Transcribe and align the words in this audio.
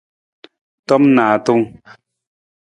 Tom 0.87 1.03
naatung. 1.15 1.63